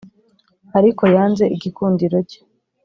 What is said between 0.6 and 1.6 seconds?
ariko yanze